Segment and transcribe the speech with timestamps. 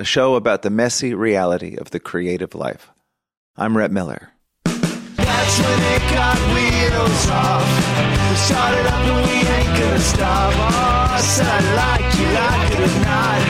[0.00, 2.90] a show about the messy reality of the creative life.
[3.54, 4.30] I'm Rhett Miller.
[4.64, 7.68] That's when it got wheels off.
[8.30, 10.54] We started up and we ain't gonna stop.
[10.56, 13.40] Oh, I said I like you, like it or not.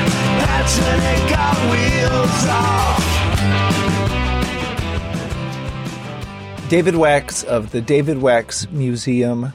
[0.43, 2.99] That's when it got wheels off.
[6.69, 9.53] David Wax of the David Wax Museum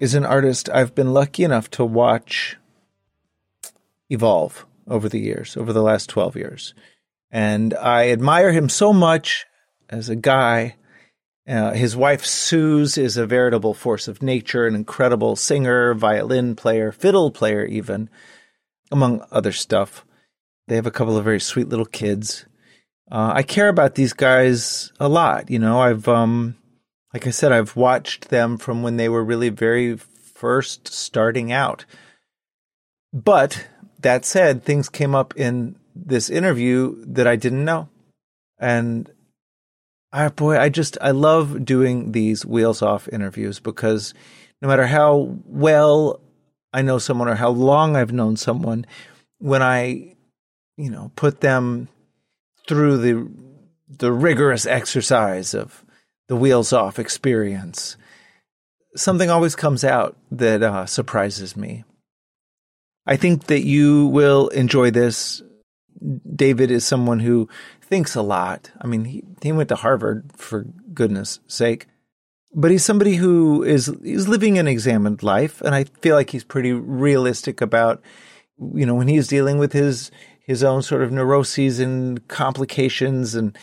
[0.00, 2.56] is an artist I've been lucky enough to watch
[4.10, 6.74] evolve over the years, over the last 12 years.
[7.30, 9.46] And I admire him so much
[9.88, 10.76] as a guy.
[11.48, 16.92] Uh, his wife, Suz, is a veritable force of nature, an incredible singer, violin player,
[16.92, 18.08] fiddle player, even,
[18.90, 20.04] among other stuff.
[20.68, 22.46] They have a couple of very sweet little kids.
[23.10, 25.50] Uh, I care about these guys a lot.
[25.50, 26.56] You know, I've, um,
[27.12, 31.84] like I said, I've watched them from when they were really very first starting out.
[33.12, 33.66] But
[34.02, 37.88] that said, things came up in this interview that I didn't know.
[38.58, 39.10] And
[40.12, 44.14] I, boy, I just, I love doing these wheels off interviews because
[44.60, 46.20] no matter how well
[46.72, 48.86] I know someone or how long I've known someone,
[49.38, 50.14] when I,
[50.76, 51.88] you know, put them
[52.68, 53.30] through the,
[53.88, 55.84] the rigorous exercise of
[56.28, 57.96] the wheels off experience,
[58.94, 61.84] something always comes out that uh, surprises me.
[63.06, 65.42] I think that you will enjoy this.
[66.34, 67.48] David is someone who
[67.80, 68.70] thinks a lot.
[68.80, 71.86] I mean, he, he went to Harvard for goodness sake,
[72.54, 76.44] but he's somebody who is he's living an examined life, and I feel like he's
[76.44, 78.02] pretty realistic about
[78.74, 80.10] you know when he's dealing with his
[80.44, 83.56] his own sort of neuroses and complications, and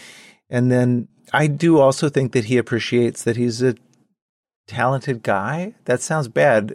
[0.49, 3.75] and then I do also think that he appreciates that he's a
[4.67, 5.75] talented guy.
[5.85, 6.73] That sounds bad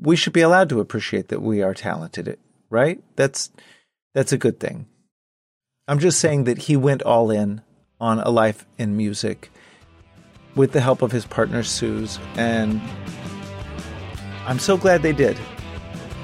[0.00, 2.38] we should be allowed to appreciate that we are talented,
[2.70, 3.02] right?
[3.16, 3.50] That's
[4.14, 4.86] that's a good thing.
[5.88, 7.62] I'm just saying that he went all in
[8.00, 9.50] on a life in music
[10.54, 12.80] with the help of his partner Suz, and
[14.46, 15.38] I'm so glad they did.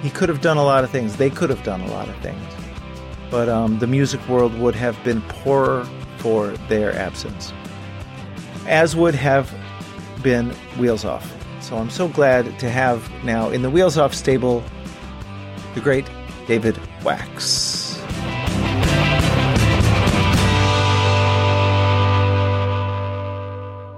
[0.02, 1.16] He could have done a lot of things.
[1.16, 2.42] They could have done a lot of things,
[3.30, 5.88] but um, the music world would have been poorer
[6.18, 7.52] for their absence,
[8.66, 9.52] as would have
[10.22, 11.37] been Wheels Off.
[11.60, 14.62] So I'm so glad to have now in the Wheels Off stable
[15.74, 16.06] the great
[16.46, 17.98] David Wax.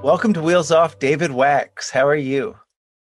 [0.03, 1.91] Welcome to Wheels Off, David Wax.
[1.91, 2.56] How are you?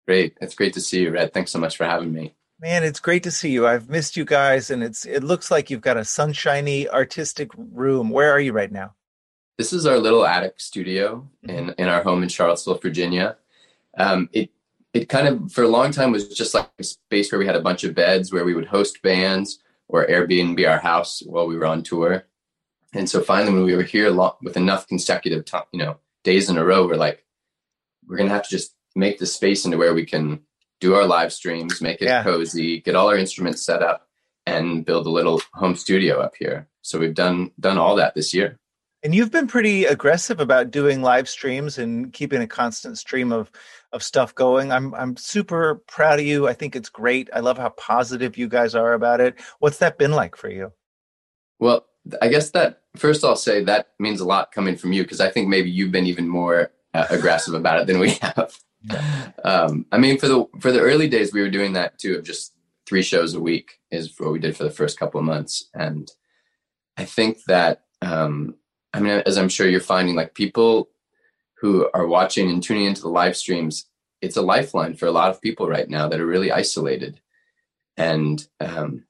[0.07, 0.37] Great.
[0.41, 1.35] It's great to see you, Rhett.
[1.35, 2.35] Thanks so much for having me.
[2.59, 3.67] Man, it's great to see you.
[3.67, 8.09] I've missed you guys, and it's it looks like you've got a sunshiny, artistic room.
[8.09, 8.95] Where are you right now?
[9.59, 11.81] This is our little attic studio in, mm-hmm.
[11.81, 13.37] in our home in Charlottesville, Virginia
[13.99, 14.51] um, it
[14.95, 17.57] it kind of for a long time was just like a space where we had
[17.57, 21.57] a bunch of beds where we would host bands or Airbnb our house while we
[21.57, 22.25] were on tour.
[22.95, 24.11] And so finally, when we were here
[24.43, 27.25] with enough consecutive, time, you know, days in a row, we're like,
[28.07, 30.41] we're gonna have to just make the space into where we can
[30.81, 32.23] do our live streams, make it yeah.
[32.23, 34.09] cozy, get all our instruments set up,
[34.47, 36.67] and build a little home studio up here.
[36.83, 38.59] So we've done done all that this year.
[39.03, 43.51] And you've been pretty aggressive about doing live streams and keeping a constant stream of
[43.93, 44.73] of stuff going.
[44.73, 46.47] I'm I'm super proud of you.
[46.47, 47.29] I think it's great.
[47.33, 49.39] I love how positive you guys are about it.
[49.59, 50.73] What's that been like for you?
[51.59, 51.87] Well,
[52.23, 55.31] I guess that first I'll say that means a lot coming from you because I
[55.31, 58.59] think maybe you've been even more uh, aggressive about it than we have.
[59.45, 62.25] Um, I mean, for the for the early days, we were doing that too of
[62.25, 62.53] just
[62.87, 66.11] three shows a week is what we did for the first couple of months, and
[66.97, 68.57] I think that um,
[68.93, 70.89] I mean, as I'm sure you're finding, like people
[71.61, 73.87] who are watching and tuning into the live streams,
[74.21, 77.21] it's a lifeline for a lot of people right now that are really isolated.
[77.97, 79.05] And um,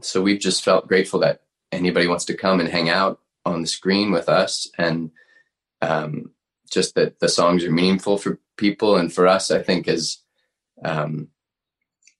[0.00, 3.66] so we've just felt grateful that anybody wants to come and hang out on the
[3.66, 5.10] screen with us and
[5.80, 6.32] um,
[6.70, 10.18] just that the songs are meaningful for people and for us i think is
[10.84, 11.28] um,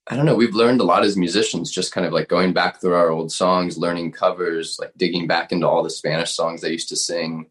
[0.07, 2.79] i don't know we've learned a lot as musicians just kind of like going back
[2.79, 6.67] through our old songs learning covers like digging back into all the spanish songs i
[6.67, 7.47] used to sing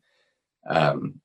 [0.68, 1.20] um,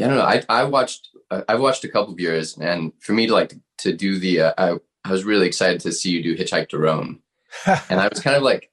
[0.00, 0.24] yeah, I don't know.
[0.24, 3.92] I I watched I've watched a couple of yours, and for me to like to
[3.94, 7.20] do the uh, I I was really excited to see you do Hitchhike to Rhome,
[7.66, 8.70] and I was kind of like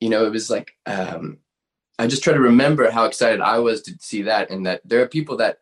[0.00, 1.38] you know, it was like um,
[1.98, 5.02] I just try to remember how excited I was to see that, and that there
[5.02, 5.58] are people that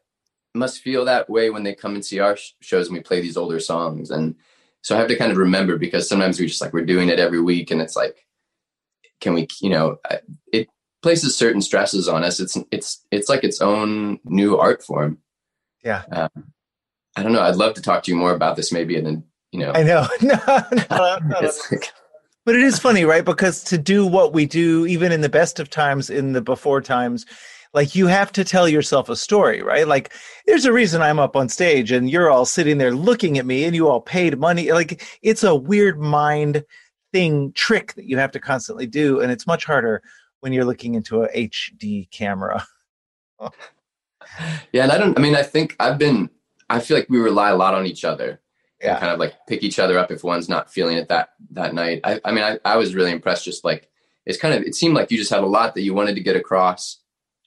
[0.55, 3.21] must feel that way when they come and see our sh- shows and we play
[3.21, 4.35] these older songs, and
[4.83, 7.19] so I have to kind of remember because sometimes we just like we're doing it
[7.19, 8.27] every week, and it's like,
[9.21, 9.99] can we, you know,
[10.53, 10.69] it
[11.03, 12.41] places certain stresses on us.
[12.41, 15.19] It's it's it's like its own new art form.
[15.85, 16.03] Yeah.
[16.11, 16.53] Um,
[17.17, 17.43] I don't know.
[17.43, 19.83] I'd love to talk to you more about this maybe, and then you know, I
[19.83, 20.07] know.
[20.23, 21.93] no, no, no, like,
[22.45, 23.25] But it is funny, right?
[23.25, 26.81] Because to do what we do, even in the best of times, in the before
[26.81, 27.27] times,
[27.75, 29.87] like you have to tell yourself a story, right?
[29.87, 30.13] Like
[30.47, 33.65] there's a reason I'm up on stage and you're all sitting there looking at me
[33.65, 34.73] and you all paid money.
[34.73, 36.65] Like it's a weird mind
[37.13, 39.21] thing trick that you have to constantly do.
[39.21, 40.03] And it's much harder
[40.41, 42.65] when you're looking into a HD camera.
[44.73, 45.19] yeah, and I don't.
[45.19, 46.31] I mean, I think I've been.
[46.71, 48.41] I feel like we rely a lot on each other.
[48.81, 48.99] Yeah.
[49.01, 52.01] Kind of like pick each other up if one's not feeling it that that night.
[52.05, 53.45] I, I mean, I, I was really impressed.
[53.45, 53.89] Just like
[54.27, 54.63] it's kind of.
[54.63, 56.99] It seemed like you just had a lot that you wanted to get across,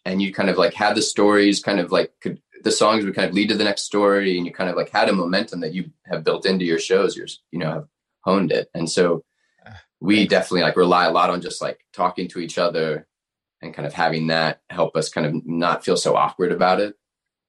[0.06, 1.62] and you kind of like had the stories.
[1.62, 4.46] Kind of like could the songs would kind of lead to the next story, and
[4.46, 7.16] you kind of like had a momentum that you have built into your shows.
[7.16, 7.88] You're you know have
[8.26, 9.24] honed it, and so
[10.02, 13.08] we definitely like rely a lot on just like talking to each other
[13.62, 16.96] and kind of having that help us kind of not feel so awkward about it.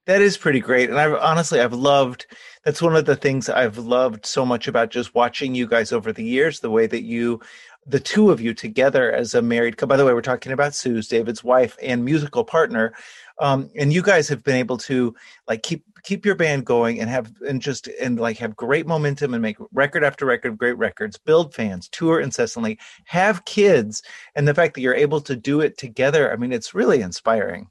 [0.06, 0.90] That is pretty great.
[0.90, 2.26] And I've honestly, I've loved,
[2.64, 6.12] that's one of the things I've loved so much about just watching you guys over
[6.12, 7.40] the years, the way that you,
[7.86, 9.94] the two of you together as a married couple.
[9.94, 12.92] By the way, we're talking about Suz, David's wife and musical partner.
[13.40, 15.14] Um, and you guys have been able to
[15.48, 19.34] like keep keep your band going and have and just and like have great momentum
[19.34, 24.02] and make record after record great records build fans tour incessantly have kids
[24.34, 27.68] and the fact that you're able to do it together i mean it's really inspiring.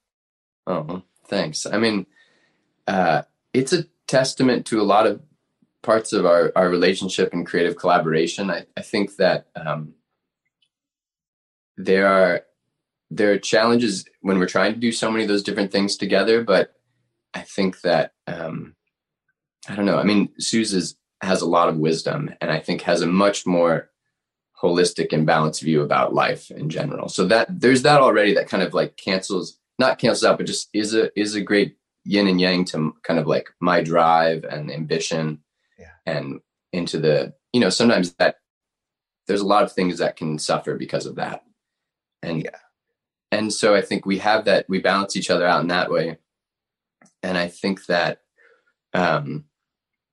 [0.67, 1.65] Oh thanks.
[1.65, 2.05] I mean
[2.87, 3.23] uh
[3.53, 5.21] it's a testament to a lot of
[5.81, 8.51] parts of our our relationship and creative collaboration.
[8.51, 9.93] I, I think that um
[11.77, 12.43] there are
[13.13, 16.43] there are challenges when we're trying to do so many of those different things together
[16.43, 16.73] but
[17.33, 18.75] I think that um,
[19.67, 19.97] I don't know.
[19.97, 23.89] I mean, Suz has a lot of wisdom, and I think has a much more
[24.61, 27.09] holistic and balanced view about life in general.
[27.09, 30.69] So that there's that already that kind of like cancels, not cancels out, but just
[30.73, 34.71] is a is a great yin and yang to kind of like my drive and
[34.71, 35.39] ambition,
[35.79, 35.93] yeah.
[36.05, 36.41] and
[36.73, 38.37] into the you know sometimes that
[39.27, 41.43] there's a lot of things that can suffer because of that,
[42.21, 42.57] and yeah.
[43.31, 46.18] And so I think we have that we balance each other out in that way.
[47.24, 48.22] And I think that,
[48.94, 49.45] um,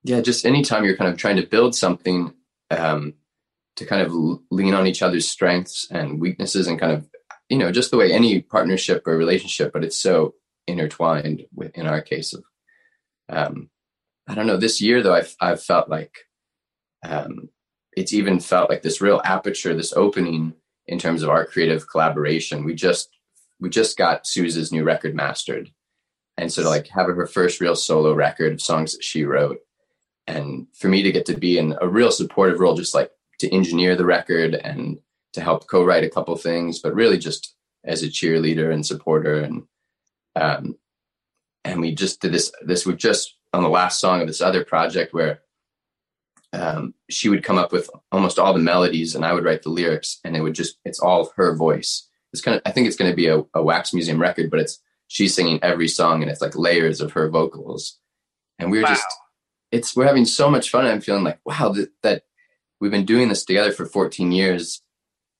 [0.05, 2.35] yeah, just anytime you're kind of trying to build something,
[2.71, 3.15] um,
[3.77, 4.13] to kind of
[4.51, 7.09] lean on each other's strengths and weaknesses and kind of,
[7.49, 10.35] you know, just the way any partnership or relationship, but it's so
[10.67, 12.45] intertwined with, in our case of,
[13.29, 13.71] um,
[14.27, 16.15] I don't know, this year though, I've, I've felt like,
[17.09, 17.49] um,
[17.97, 20.55] it's even felt like this real aperture, this opening
[20.89, 22.65] in terms of our creative collaboration.
[22.65, 23.11] We just,
[23.61, 25.71] we just got Suz's new record mastered
[26.39, 29.59] and so to like have her first real solo record of songs that she wrote
[30.27, 33.53] and for me to get to be in a real supportive role just like to
[33.53, 34.99] engineer the record and
[35.33, 39.65] to help co-write a couple things but really just as a cheerleader and supporter and
[40.37, 40.77] um
[41.65, 44.65] and we just did this this we just on the last song of this other
[44.65, 45.41] project where
[46.53, 49.69] um she would come up with almost all the melodies and i would write the
[49.69, 52.09] lyrics and it would just it's all her voice.
[52.33, 54.61] It's kind of i think it's going to be a, a wax museum record but
[54.61, 57.99] it's she's singing every song and it's like layers of her vocals.
[58.59, 58.89] And we are wow.
[58.89, 59.07] just
[59.73, 60.87] it's we're having so much fun.
[60.87, 62.23] I'm feeling like wow that, that
[62.81, 64.83] we've been doing this together for 14 years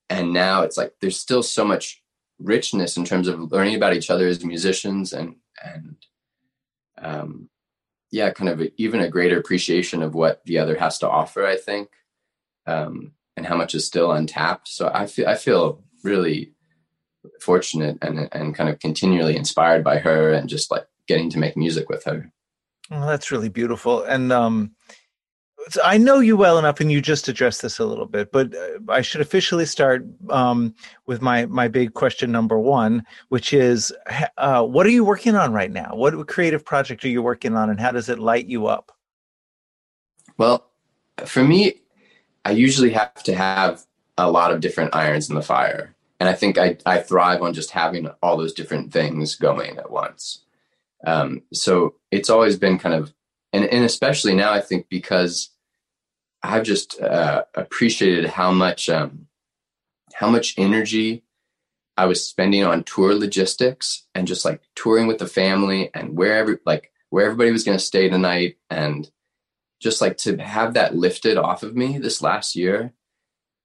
[0.09, 2.01] and now it's like there's still so much
[2.39, 5.95] richness in terms of learning about each other as musicians and and
[6.97, 7.49] um
[8.11, 11.45] yeah kind of a, even a greater appreciation of what the other has to offer
[11.45, 11.89] i think
[12.67, 16.53] um and how much is still untapped so i feel i feel really
[17.41, 21.57] fortunate and and kind of continually inspired by her and just like getting to make
[21.57, 22.31] music with her.
[22.89, 24.03] Well, that's really beautiful.
[24.03, 24.71] And um,
[25.83, 28.79] I know you well enough, and you just addressed this a little bit, but uh,
[28.89, 30.73] I should officially start um,
[31.05, 33.93] with my my big question number one, which is,
[34.37, 35.91] uh, what are you working on right now?
[35.93, 38.91] What creative project are you working on, and how does it light you up?
[40.37, 40.69] Well,
[41.25, 41.81] for me,
[42.45, 43.85] I usually have to have
[44.17, 47.53] a lot of different irons in the fire and I think I I thrive on
[47.53, 50.41] just having all those different things going at once.
[51.05, 53.13] Um, so it's always been kind of,
[53.53, 55.49] and and especially now I think because
[56.41, 59.27] I've just uh, appreciated how much um,
[60.13, 61.23] how much energy
[61.97, 66.61] I was spending on tour logistics and just like touring with the family and wherever
[66.65, 69.09] like where everybody was going to stay the night and
[69.81, 72.93] just like to have that lifted off of me this last year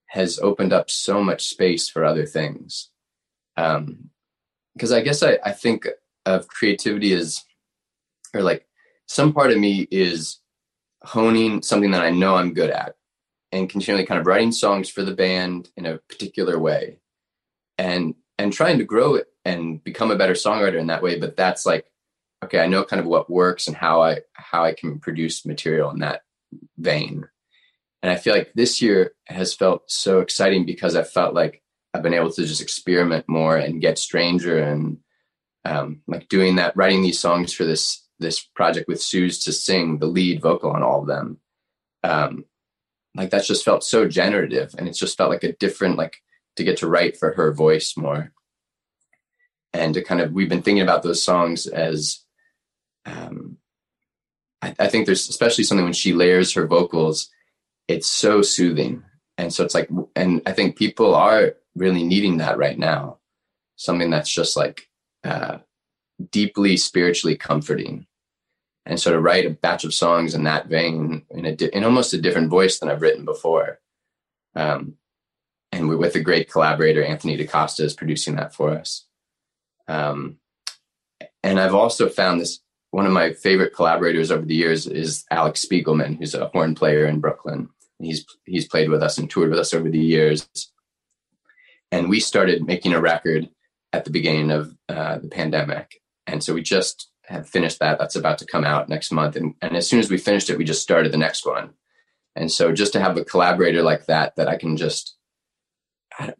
[0.08, 2.90] has opened up so much space for other things.
[3.56, 4.10] Um,
[4.74, 5.86] because I guess I, I think
[6.26, 7.44] of creativity as,
[8.32, 8.66] or like
[9.06, 10.38] some part of me is
[11.04, 12.96] honing something that I know I'm good at
[13.52, 16.98] and continually kind of writing songs for the band in a particular way
[17.78, 21.18] and and trying to grow it and become a better songwriter in that way.
[21.18, 21.86] But that's like
[22.44, 25.90] okay i know kind of what works and how i how i can produce material
[25.90, 26.22] in that
[26.78, 27.26] vein.
[28.02, 32.02] And i feel like this year has felt so exciting because i felt like i've
[32.02, 34.98] been able to just experiment more and get stranger and
[35.66, 39.98] um, like doing that writing these songs for this this project with Suz to sing
[39.98, 41.38] the lead vocal on all of them.
[42.02, 42.44] Um,
[43.14, 46.16] like that's just felt so generative and it's just felt like a different like
[46.56, 48.32] to get to write for her voice more.
[49.72, 52.20] And to kind of we've been thinking about those songs as
[53.06, 53.58] um
[54.62, 57.30] I, I think there's especially something when she layers her vocals
[57.86, 59.02] it's so soothing.
[59.36, 63.18] And so it's like and i think people are really needing that right now.
[63.76, 64.88] Something that's just like
[65.24, 65.58] uh
[66.30, 68.06] deeply spiritually comforting
[68.86, 72.14] and so to write a batch of songs in that vein in a in almost
[72.14, 73.80] a different voice than i've written before
[74.54, 74.96] um
[75.74, 79.06] and we're with a great collaborator, Anthony da Costa, is producing that for us.
[79.88, 80.38] Um,
[81.42, 85.54] and I've also found this one of my favorite collaborators over the years is Alec
[85.54, 87.68] Spiegelman, who's a horn player in Brooklyn.
[87.98, 90.48] He's he's played with us and toured with us over the years.
[91.90, 93.48] And we started making a record
[93.92, 97.98] at the beginning of uh, the pandemic, and so we just have finished that.
[97.98, 99.36] That's about to come out next month.
[99.36, 101.70] And, and as soon as we finished it, we just started the next one.
[102.36, 105.16] And so just to have a collaborator like that that I can just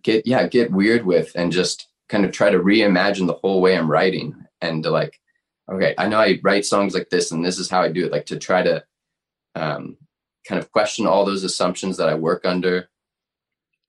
[0.03, 3.77] get yeah get weird with and just kind of try to reimagine the whole way
[3.77, 5.21] i'm writing and to like
[5.71, 8.13] okay i know i write songs like this and this is how i do it
[8.13, 8.85] like to try to
[9.57, 9.97] um,
[10.49, 12.89] kind of question all those assumptions that i work under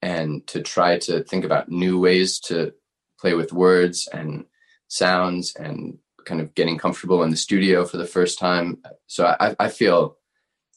[0.02, 2.72] and to try to think about new ways to
[3.20, 4.44] play with words and
[4.88, 9.54] sounds and kind of getting comfortable in the studio for the first time so i,
[9.58, 10.16] I feel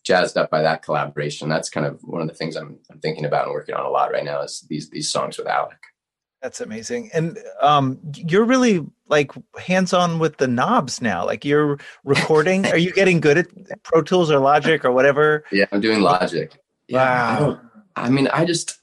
[0.03, 1.49] jazzed up by that collaboration.
[1.49, 3.89] That's kind of one of the things I'm, I'm thinking about and working on a
[3.89, 5.77] lot right now is these these songs with Alec.
[6.41, 7.11] That's amazing.
[7.13, 11.25] And um, you're really like hands on with the knobs now.
[11.25, 12.65] Like you're recording.
[12.71, 15.43] Are you getting good at Pro Tools or Logic or whatever?
[15.51, 16.57] Yeah, I'm doing Logic.
[16.87, 17.61] Yeah, wow.
[17.95, 18.79] I, I mean, I just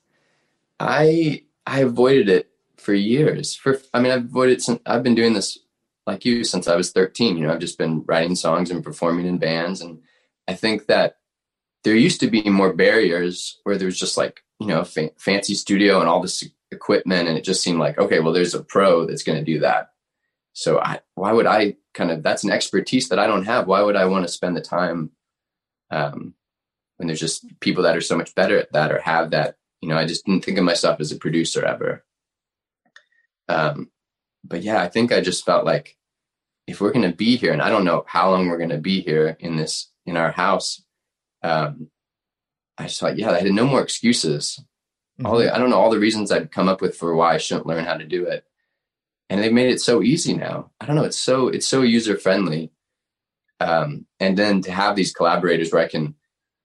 [0.78, 2.50] I I avoided it
[2.86, 3.54] for years.
[3.56, 5.58] For I mean, I've avoided since I've been doing this
[6.06, 7.36] like you since I was 13.
[7.36, 9.98] You know, I've just been writing songs and performing in bands and
[10.48, 11.16] I think that
[11.82, 15.54] there used to be more barriers where there was just like, you know, fa- fancy
[15.54, 17.28] studio and all this equipment.
[17.28, 19.90] And it just seemed like, okay, well, there's a pro that's going to do that.
[20.52, 23.66] So I, why would I kind of, that's an expertise that I don't have.
[23.66, 25.10] Why would I want to spend the time
[25.90, 26.34] um,
[26.96, 29.88] when there's just people that are so much better at that or have that, you
[29.88, 32.04] know, I just didn't think of myself as a producer ever.
[33.48, 33.90] Um,
[34.44, 35.96] but yeah, I think I just felt like
[36.66, 38.78] if we're going to be here, and I don't know how long we're going to
[38.78, 40.82] be here in this in our house,
[41.42, 41.90] um,
[42.78, 44.60] I just thought, yeah, I had no more excuses.
[45.18, 45.26] Mm-hmm.
[45.26, 47.38] All the, I don't know all the reasons I'd come up with for why I
[47.38, 48.44] shouldn't learn how to do it,
[49.30, 50.70] and they've made it so easy now.
[50.80, 52.72] I don't know, it's so it's so user friendly,
[53.60, 56.14] um, and then to have these collaborators where I can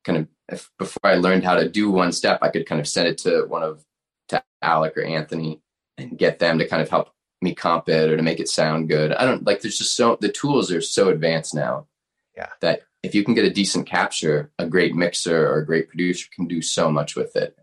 [0.04, 2.88] kind of if, before I learned how to do one step, I could kind of
[2.88, 3.86] send it to one of
[4.30, 5.62] to Alec or Anthony
[6.02, 7.10] and get them to kind of help
[7.42, 9.14] me comp it or to make it sound good.
[9.14, 9.62] I don't like.
[9.62, 11.88] There's just so the tools are so advanced now.
[12.36, 12.50] Yeah.
[12.62, 16.28] That if you can get a decent capture, a great mixer or a great producer
[16.36, 17.56] can do so much with it.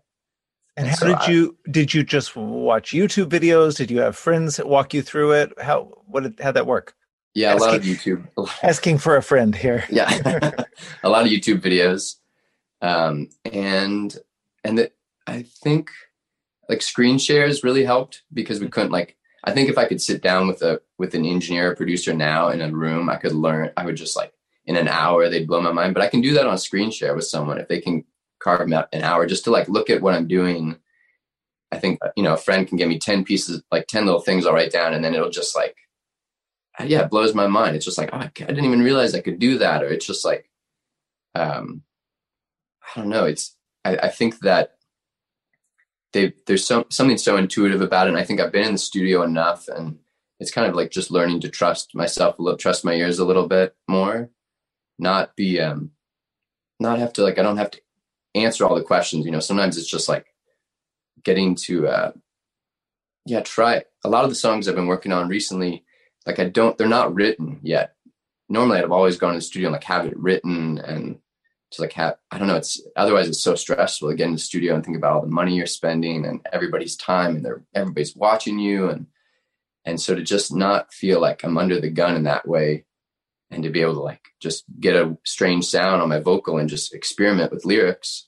[0.75, 3.77] And, how so did I, you did you just watch YouTube videos?
[3.77, 5.53] Did you have friends walk you through it?
[5.61, 6.95] How what did how'd that work?
[7.35, 8.49] Yeah, asking, a lot of YouTube.
[8.63, 9.83] asking for a friend here.
[9.89, 10.09] yeah,
[11.03, 12.15] a lot of YouTube videos,
[12.81, 14.17] um, and
[14.63, 14.93] and that
[15.27, 15.91] I think
[16.69, 18.71] like screen shares really helped because we mm-hmm.
[18.71, 19.17] couldn't like.
[19.43, 22.49] I think if I could sit down with a with an engineer or producer now
[22.49, 23.71] in a room, I could learn.
[23.75, 24.33] I would just like
[24.69, 27.15] in an hour they'd blow my mind but i can do that on screen share
[27.15, 28.05] with someone if they can
[28.39, 30.77] carve out an hour just to like look at what i'm doing
[31.71, 34.21] i think uh, you know a friend can give me 10 pieces like 10 little
[34.21, 35.75] things i'll write down and then it'll just like
[36.79, 39.21] uh, yeah it blows my mind it's just like oh, i didn't even realize i
[39.21, 40.47] could do that or it's just like
[41.33, 41.81] um
[42.95, 44.75] i don't know it's i, I think that
[46.13, 48.77] they there's so, something so intuitive about it and i think i've been in the
[48.77, 49.97] studio enough and
[50.39, 53.25] it's kind of like just learning to trust myself a little trust my ears a
[53.25, 54.29] little bit more
[54.99, 55.91] not be um
[56.79, 57.81] not have to like I don't have to
[58.35, 59.25] answer all the questions.
[59.25, 60.27] You know, sometimes it's just like
[61.23, 62.11] getting to uh
[63.25, 65.83] yeah, try a lot of the songs I've been working on recently,
[66.25, 67.95] like I don't they're not written yet.
[68.47, 71.19] Normally I'd have always gone to the studio and like have it written and
[71.71, 74.39] to like have I don't know, it's otherwise it's so stressful to get in the
[74.39, 78.15] studio and think about all the money you're spending and everybody's time and they're everybody's
[78.15, 79.07] watching you and
[79.85, 82.85] and so to just not feel like I'm under the gun in that way
[83.51, 86.69] and to be able to like just get a strange sound on my vocal and
[86.69, 88.27] just experiment with lyrics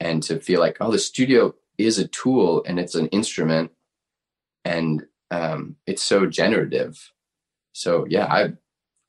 [0.00, 3.70] and to feel like oh the studio is a tool and it's an instrument
[4.64, 7.10] and um, it's so generative.
[7.72, 8.52] So yeah i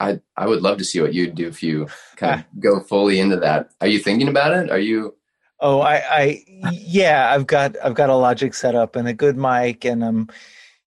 [0.03, 2.59] i i would love to see what you'd do if you kind of ah.
[2.59, 5.15] go fully into that are you thinking about it are you
[5.59, 6.43] Oh, I, I,
[6.73, 10.27] yeah, I've got, I've got a Logic set up and a good mic, and I'm,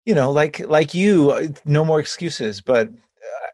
[0.05, 2.61] you know, like, like you, no more excuses.
[2.61, 2.91] But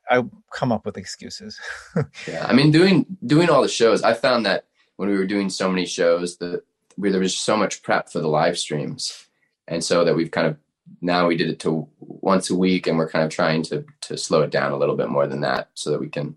[0.10, 1.60] I come up with excuses.
[2.27, 4.65] yeah, I mean, doing doing all the shows, I found that
[4.98, 6.63] when we were doing so many shows, that
[6.98, 9.25] we, there was so much prep for the live streams,
[9.67, 10.58] and so that we've kind of
[11.01, 14.17] now we did it to once a week, and we're kind of trying to to
[14.17, 16.35] slow it down a little bit more than that, so that we can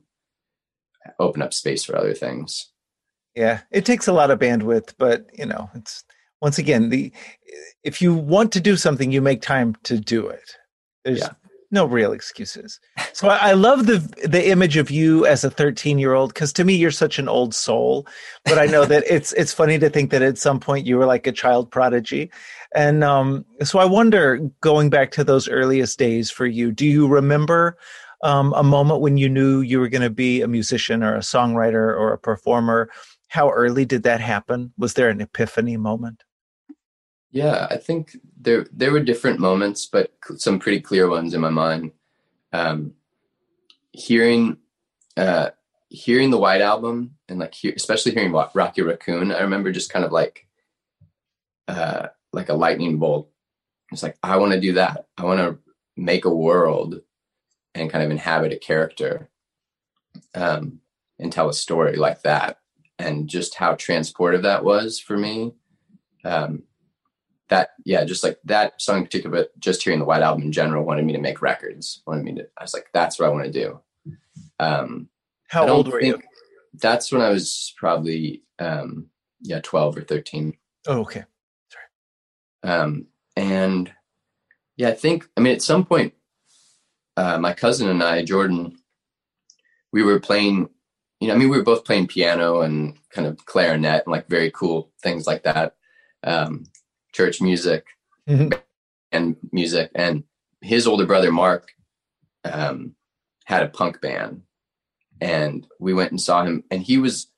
[1.18, 2.70] open up space for other things.
[3.34, 6.04] Yeah, it takes a lot of bandwidth, but you know, it's
[6.40, 7.12] once again the
[7.84, 10.56] if you want to do something, you make time to do it.
[11.04, 11.30] There's yeah.
[11.70, 12.80] no real excuses.
[13.12, 16.52] So I, I, love the the image of you as a 13 year old because
[16.54, 18.06] to me you're such an old soul.
[18.44, 21.06] But I know that it's it's funny to think that at some point you were
[21.06, 22.30] like a child prodigy,
[22.76, 27.08] and um, so I wonder, going back to those earliest days for you, do you
[27.08, 27.76] remember?
[28.22, 31.20] Um, a moment when you knew you were going to be a musician or a
[31.20, 32.88] songwriter or a performer
[33.28, 34.72] how early did that happen?
[34.78, 36.22] Was there an epiphany moment?
[37.30, 41.50] Yeah, I think there there were different moments, but some pretty clear ones in my
[41.50, 41.92] mind.
[42.52, 42.94] Um,
[43.92, 44.58] hearing
[45.16, 45.50] uh,
[45.88, 50.12] hearing the White Album and like especially hearing Rocky Raccoon, I remember just kind of
[50.12, 50.46] like
[51.68, 53.30] uh, like a lightning bolt.
[53.90, 55.06] It's like I want to do that.
[55.16, 55.58] I want to
[55.96, 57.00] make a world
[57.74, 59.30] and kind of inhabit a character
[60.34, 60.80] um,
[61.18, 62.58] and tell a story like that
[62.98, 65.54] and just how transportive that was for me.
[66.24, 66.64] Um,
[67.48, 70.52] that yeah, just like that song in particular, but just hearing the White Album in
[70.52, 72.02] general wanted me to make records.
[72.06, 72.48] Wanted me to.
[72.58, 73.80] I was like, that's what I want to do.
[74.58, 75.08] Um,
[75.48, 76.20] how old were you?
[76.74, 79.06] That's when I was probably um,
[79.40, 80.56] yeah, twelve or thirteen.
[80.86, 81.24] Oh, okay.
[82.66, 83.92] Um, and
[84.76, 86.14] yeah, I think I mean at some point,
[87.16, 88.76] uh, my cousin and I, Jordan,
[89.92, 90.68] we were playing
[91.20, 94.28] you know, I mean, we were both playing piano and kind of clarinet and like
[94.28, 95.74] very cool things like that,
[96.24, 96.64] um,
[97.12, 97.86] church music
[98.28, 98.50] mm-hmm.
[99.12, 99.90] and music.
[99.94, 100.24] And
[100.60, 101.72] his older brother Mark
[102.44, 102.94] um,
[103.44, 104.42] had a punk band,
[105.20, 107.28] and we went and saw him, and he was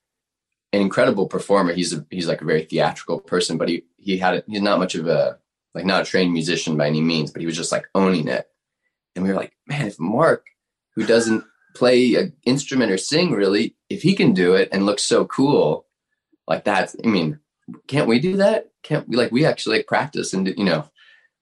[0.72, 1.72] an incredible performer.
[1.72, 4.78] He's a he's like a very theatrical person, but he he had a, he's not
[4.78, 5.38] much of a
[5.74, 8.46] like not a trained musician by any means, but he was just like owning it.
[9.14, 10.46] And we were like, man, if Mark,
[10.94, 15.02] who doesn't play an instrument or sing really if he can do it and looks
[15.02, 15.86] so cool
[16.48, 17.38] like that i mean
[17.86, 18.70] can't we do that?
[18.82, 20.88] Can't we like we actually like practice and you know?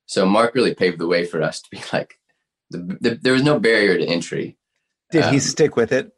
[0.06, 2.18] So mark really paved the way for us to be like
[2.70, 4.56] the, the, there was no barrier to entry.
[5.12, 6.12] Did um, he stick with it?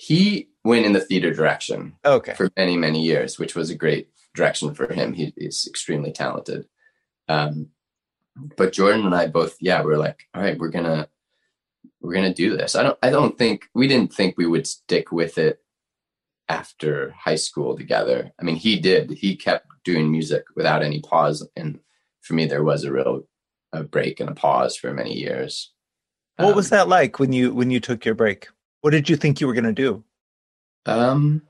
[0.00, 2.32] he went in the theater direction okay.
[2.32, 6.66] for many many years which was a great direction for him he is extremely talented
[7.28, 7.68] um
[8.56, 11.08] but jordan and i both yeah we're like all right we're gonna
[12.00, 12.74] we're going to do this.
[12.74, 15.60] I don't, I don't think we didn't think we would stick with it
[16.48, 18.32] after high school together.
[18.40, 21.46] I mean, he did, he kept doing music without any pause.
[21.56, 21.80] And
[22.22, 23.26] for me, there was a real
[23.72, 25.72] a break and a pause for many years.
[26.36, 28.48] What um, was that like when you, when you took your break?
[28.80, 30.02] What did you think you were going to do?
[30.86, 31.42] Um,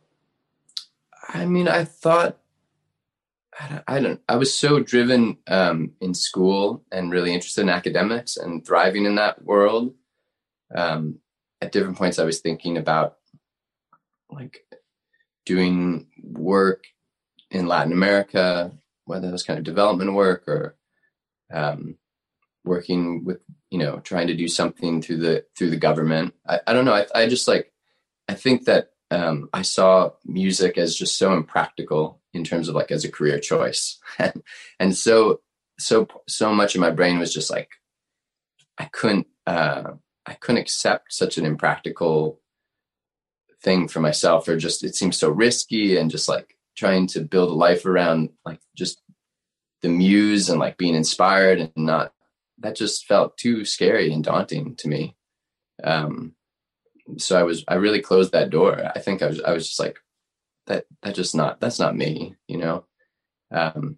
[1.32, 2.39] I mean, I thought,
[3.86, 8.66] I don't, I was so driven um, in school and really interested in academics and
[8.66, 9.94] thriving in that world
[10.74, 11.18] um,
[11.60, 13.16] at different points i was thinking about
[14.30, 14.64] like
[15.44, 16.84] doing work
[17.50, 18.72] in latin america
[19.04, 20.76] whether it was kind of development work or
[21.52, 21.96] um,
[22.64, 26.34] working with you know trying to do something through the through the government.
[26.46, 27.72] I, I don't know I, I just like
[28.28, 32.90] i think that um, i saw music as just so impractical in terms of like
[32.90, 33.98] as a career choice
[34.78, 35.40] and, so
[35.78, 37.70] so so much of my brain was just like
[38.78, 39.92] i couldn't uh,
[40.26, 42.40] I couldn't accept such an impractical
[43.62, 47.50] thing for myself, or just it seems so risky and just like trying to build
[47.50, 49.02] a life around like just
[49.82, 52.12] the muse and like being inspired and not
[52.58, 55.16] that just felt too scary and daunting to me.
[55.82, 56.34] Um,
[57.18, 58.92] so I was I really closed that door.
[58.94, 59.98] I think I was I was just like
[60.66, 62.84] that that just not that's not me, you know.
[63.50, 63.96] Um,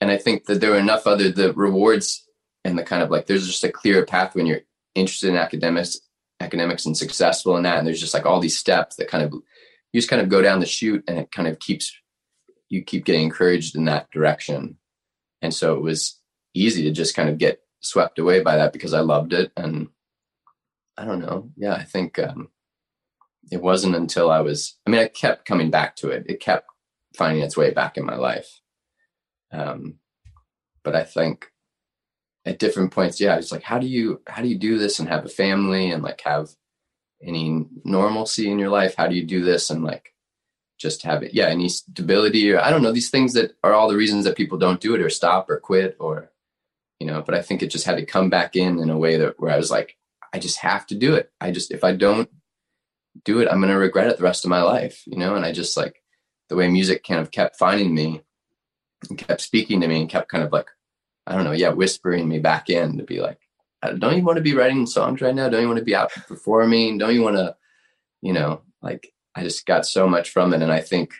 [0.00, 2.28] and I think that there are enough other the rewards
[2.64, 4.60] and the kind of like there's just a clear path when you're
[4.94, 6.00] interested in academics
[6.40, 9.32] academics and successful in that and there's just like all these steps that kind of
[9.32, 11.92] you just kind of go down the chute and it kind of keeps
[12.68, 14.76] you keep getting encouraged in that direction
[15.42, 16.20] and so it was
[16.54, 19.88] easy to just kind of get swept away by that because i loved it and
[20.96, 22.48] i don't know yeah i think um
[23.50, 26.24] it wasn't until i was i mean i kept coming back to it.
[26.28, 26.66] It kept
[27.16, 28.60] finding its way back in my life.
[29.52, 29.94] Um
[30.84, 31.46] but i think
[32.46, 35.08] at different points yeah it's like how do you how do you do this and
[35.08, 36.48] have a family and like have
[37.22, 38.94] any normalcy in your life?
[38.96, 40.14] How do you do this and like
[40.78, 43.88] just have it yeah any stability or i don't know these things that are all
[43.88, 46.30] the reasons that people don't do it or stop or quit or
[47.00, 49.16] you know but i think it just had to come back in in a way
[49.16, 49.96] that where i was like
[50.32, 51.32] i just have to do it.
[51.40, 52.30] I just if i don't
[53.24, 55.44] do it i'm going to regret it the rest of my life you know and
[55.44, 56.02] i just like
[56.48, 58.22] the way music kind of kept finding me
[59.08, 60.68] and kept speaking to me and kept kind of like
[61.26, 63.38] i don't know yeah whispering me back in to be like
[63.98, 66.10] don't you want to be writing songs right now don't you want to be out
[66.26, 67.54] performing don't you want to
[68.22, 70.62] you know like I just got so much from it.
[70.62, 71.14] And I think,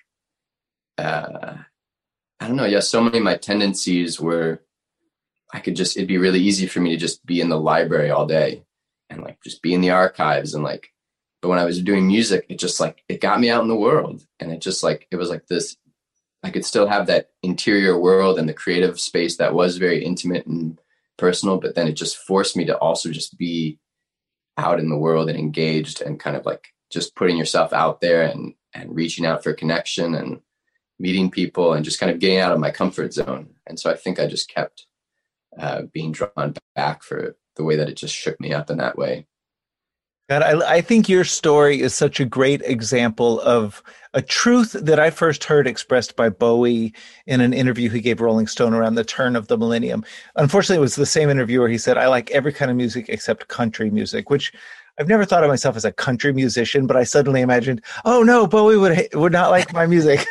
[0.99, 1.55] uh,
[2.41, 2.65] I don't know.
[2.65, 2.81] Yeah.
[2.81, 4.61] So many of my tendencies were,
[5.53, 8.11] I could just, it'd be really easy for me to just be in the library
[8.11, 8.65] all day
[9.09, 10.93] and like just be in the archives and like,
[11.41, 13.77] but when I was doing music, it just like, it got me out in the
[13.77, 14.27] world.
[14.41, 15.77] And it just like, it was like this,
[16.43, 20.47] I could still have that interior world and the creative space that was very intimate
[20.47, 20.81] and
[21.17, 23.79] personal, but then it just forced me to also just be
[24.57, 28.23] out in the world and engaged and kind of like just putting yourself out there
[28.23, 30.41] and and reaching out for connection and
[30.99, 33.55] meeting people and just kind of getting out of my comfort zone.
[33.67, 34.87] And so I think I just kept
[35.59, 38.99] uh, being drawn back for the way that it just shook me up in that
[38.99, 39.27] way.
[40.29, 45.01] God, I, I, think your story is such a great example of a truth that
[45.01, 46.93] I first heard expressed by Bowie
[47.27, 50.05] in an interview he gave Rolling Stone around the turn of the millennium.
[50.37, 53.07] Unfortunately, it was the same interview where he said, I like every kind of music
[53.09, 54.53] except country music, which
[54.99, 58.47] I've never thought of myself as a country musician, but I suddenly imagined, oh no,
[58.47, 60.27] Bowie would would not like my music.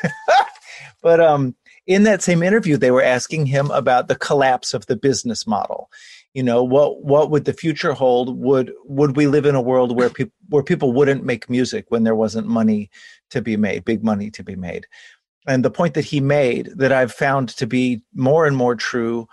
[1.02, 1.56] but um,
[1.88, 5.90] in that same interview, they were asking him about the collapse of the business model.
[6.38, 8.38] You know, what what would the future hold?
[8.38, 12.04] Would would we live in a world where people where people wouldn't make music when
[12.04, 12.92] there wasn't money
[13.32, 14.86] to be made, big money to be made?
[15.48, 19.28] And the point that he made that I've found to be more and more true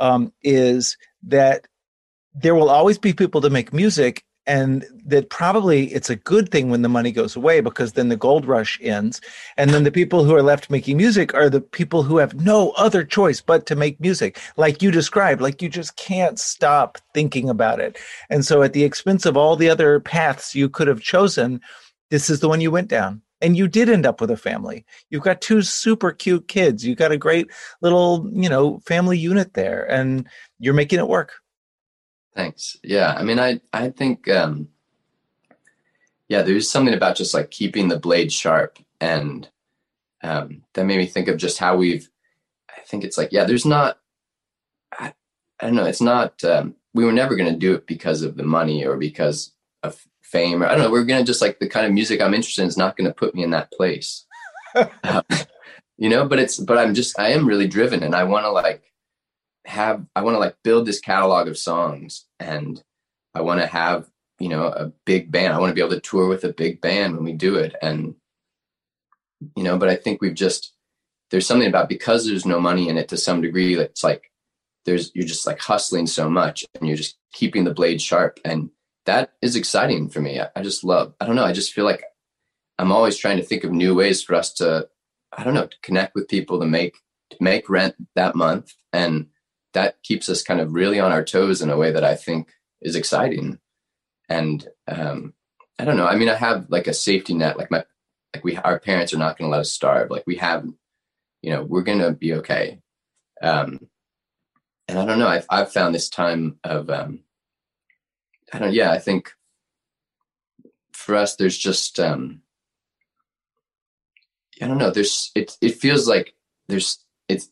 [0.00, 0.96] um, is
[1.28, 1.68] that
[2.34, 6.70] there will always be people to make music and that probably it's a good thing
[6.70, 9.20] when the money goes away because then the gold rush ends
[9.58, 12.70] and then the people who are left making music are the people who have no
[12.70, 17.48] other choice but to make music like you described like you just can't stop thinking
[17.50, 17.98] about it.
[18.30, 21.60] And so at the expense of all the other paths you could have chosen
[22.10, 23.20] this is the one you went down.
[23.40, 24.84] And you did end up with a family.
[25.10, 26.84] You've got two super cute kids.
[26.84, 27.48] You've got a great
[27.82, 30.26] little you know family unit there and
[30.58, 31.34] you're making it work
[32.38, 32.78] Thanks.
[32.84, 33.14] Yeah.
[33.18, 34.68] I mean, I, I think, um,
[36.28, 38.78] yeah, there's something about just like keeping the blade sharp.
[39.00, 39.48] And,
[40.22, 42.08] um, that made me think of just how we've,
[42.70, 43.98] I think it's like, yeah, there's not,
[44.96, 45.14] I,
[45.58, 45.86] I don't know.
[45.86, 48.96] It's not, um, we were never going to do it because of the money or
[48.96, 50.92] because of fame or I don't know.
[50.92, 53.08] We're going to just like the kind of music I'm interested in is not going
[53.08, 54.26] to put me in that place.
[54.76, 55.22] uh,
[55.96, 58.50] you know, but it's, but I'm just, I am really driven and I want to
[58.52, 58.84] like,
[59.68, 62.82] have I want to like build this catalog of songs and
[63.34, 65.52] I want to have, you know, a big band.
[65.52, 67.76] I want to be able to tour with a big band when we do it.
[67.82, 68.14] And,
[69.56, 70.72] you know, but I think we've just,
[71.30, 74.32] there's something about because there's no money in it to some degree, it's like
[74.86, 78.40] there's, you're just like hustling so much and you're just keeping the blade sharp.
[78.46, 78.70] And
[79.04, 80.40] that is exciting for me.
[80.40, 82.04] I, I just love, I don't know, I just feel like
[82.78, 84.88] I'm always trying to think of new ways for us to,
[85.36, 86.96] I don't know, to connect with people to make,
[87.30, 88.72] to make rent that month.
[88.94, 89.26] And,
[89.74, 92.50] that keeps us kind of really on our toes in a way that I think
[92.80, 93.58] is exciting.
[94.28, 95.34] And um,
[95.78, 96.06] I don't know.
[96.06, 97.58] I mean, I have like a safety net.
[97.58, 97.84] Like my,
[98.34, 100.10] like we, our parents are not going to let us starve.
[100.10, 100.66] Like we have,
[101.42, 102.80] you know, we're going to be okay.
[103.42, 103.88] Um,
[104.88, 105.28] and I don't know.
[105.28, 107.20] I've I've found this time of, um,
[108.52, 108.72] I don't.
[108.72, 109.32] Yeah, I think
[110.92, 112.40] for us, there's just, um,
[114.60, 114.90] I don't know.
[114.90, 115.56] There's it.
[115.60, 116.34] It feels like
[116.68, 117.50] there's it's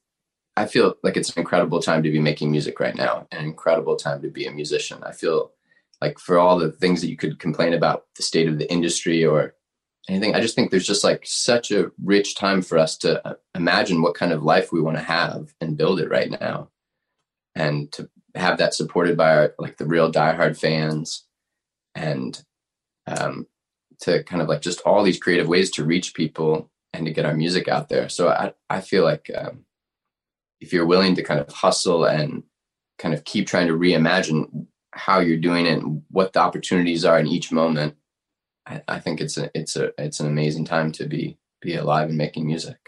[0.56, 3.96] I feel like it's an incredible time to be making music right now, an incredible
[3.96, 5.02] time to be a musician.
[5.02, 5.52] I feel
[6.00, 9.24] like for all the things that you could complain about the state of the industry
[9.24, 9.54] or
[10.08, 13.34] anything, I just think there's just like such a rich time for us to uh,
[13.54, 16.70] imagine what kind of life we want to have and build it right now.
[17.54, 21.24] And to have that supported by our, like the real diehard fans
[21.94, 22.42] and
[23.06, 23.46] um,
[24.00, 27.26] to kind of like just all these creative ways to reach people and to get
[27.26, 28.08] our music out there.
[28.08, 29.65] So I, I feel like um,
[30.60, 32.42] if you're willing to kind of hustle and
[32.98, 37.18] kind of keep trying to reimagine how you're doing it and what the opportunities are
[37.18, 37.94] in each moment,
[38.66, 42.08] I, I think it's a it's a it's an amazing time to be be alive
[42.08, 42.78] and making music.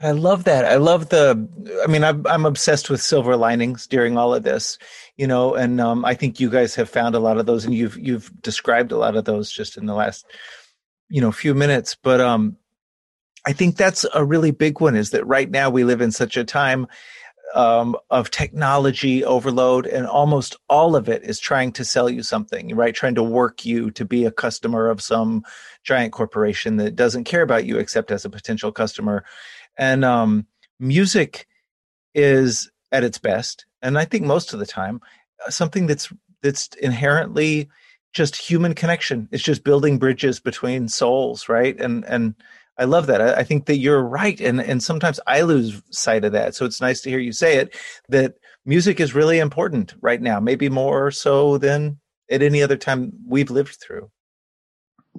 [0.00, 0.64] I love that.
[0.64, 1.48] I love the.
[1.82, 4.78] I mean, I'm I'm obsessed with silver linings during all of this,
[5.16, 7.74] you know, and um, I think you guys have found a lot of those, and
[7.74, 10.26] you've you've described a lot of those just in the last,
[11.08, 11.96] you know, few minutes.
[12.02, 12.56] But um,
[13.46, 14.96] I think that's a really big one.
[14.96, 16.86] Is that right now we live in such a time
[17.54, 22.74] um, of technology overload, and almost all of it is trying to sell you something,
[22.74, 22.94] right?
[22.94, 25.44] Trying to work you to be a customer of some
[25.84, 29.24] giant corporation that doesn't care about you except as a potential customer.
[29.76, 30.46] And um,
[30.80, 31.46] music
[32.14, 35.00] is at its best, and I think most of the time,
[35.46, 37.68] uh, something that's that's inherently
[38.12, 39.28] just human connection.
[39.32, 41.78] It's just building bridges between souls, right?
[41.80, 42.34] And and
[42.78, 43.20] I love that.
[43.20, 46.54] I, I, think that you're right, and and sometimes I lose sight of that.
[46.54, 47.74] So it's nice to hear you say it
[48.08, 48.34] that
[48.64, 51.98] music is really important right now, maybe more so than
[52.30, 54.10] at any other time we've lived through.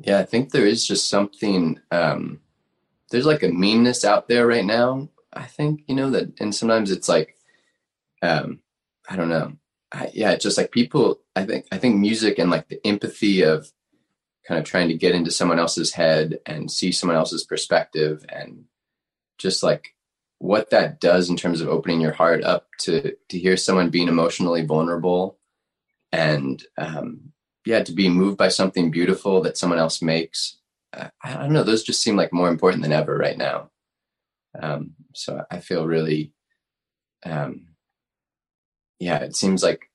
[0.01, 1.79] Yeah, I think there is just something.
[1.91, 2.41] Um,
[3.11, 5.09] there's like a meanness out there right now.
[5.31, 7.35] I think you know that, and sometimes it's like,
[8.21, 8.59] um,
[9.09, 9.53] I don't know.
[9.91, 11.21] I, yeah, just like people.
[11.35, 13.71] I think I think music and like the empathy of
[14.47, 18.65] kind of trying to get into someone else's head and see someone else's perspective and
[19.37, 19.95] just like
[20.39, 24.07] what that does in terms of opening your heart up to to hear someone being
[24.07, 25.39] emotionally vulnerable
[26.11, 27.31] and um,
[27.65, 30.57] yeah to be moved by something beautiful that someone else makes.
[30.93, 33.69] Uh, i don't know those just seem like more important than ever right now.
[34.59, 36.31] Um, so i feel really
[37.25, 37.67] um,
[38.99, 39.89] yeah it seems like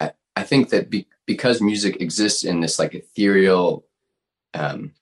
[0.00, 3.84] i, I think that be, because music exists in this like ethereal
[4.52, 4.92] um,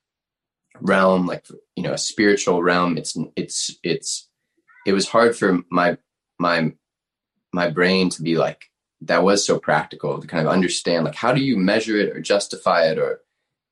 [0.81, 2.97] realm, like you know, a spiritual realm.
[2.97, 4.29] It's it's it's
[4.85, 5.97] it was hard for my
[6.39, 6.73] my
[7.53, 8.65] my brain to be like
[9.01, 12.21] that was so practical to kind of understand like how do you measure it or
[12.21, 13.21] justify it or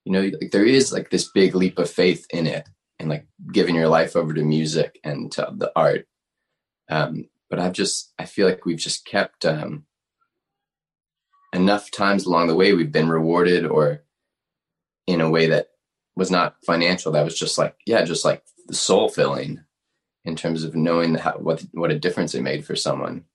[0.05, 2.67] you know like there is like this big leap of faith in it
[2.99, 6.05] and like giving your life over to music and to the art
[6.89, 9.85] um but i've just i feel like we've just kept um
[11.53, 14.03] enough times along the way we've been rewarded or
[15.07, 15.67] in a way that
[16.15, 19.61] was not financial that was just like yeah just like the soul filling
[20.23, 23.25] in terms of knowing how, what what a difference it made for someone.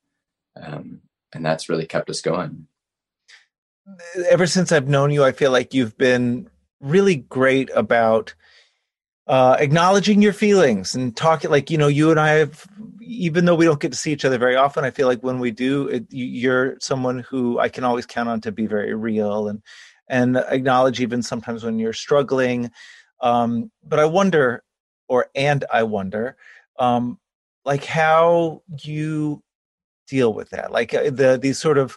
[0.61, 1.01] Um,
[1.35, 2.69] and that's really kept us going.
[4.29, 6.51] Ever since i've known you i feel like you've been
[6.81, 8.35] really great about
[9.29, 12.67] uh, acknowledging your feelings and talking like you know you and i have
[13.07, 15.39] even though we don't get to see each other very often i feel like when
[15.39, 19.49] we do it, you're someone who i can always count on to be very real
[19.49, 19.63] and
[20.09, 22.71] and acknowledge even sometimes when you're struggling.
[23.21, 24.63] Um, but i wonder
[25.09, 26.37] or and i wonder
[26.79, 27.19] um,
[27.65, 29.43] like how you
[30.07, 31.97] deal with that like uh, the these sort of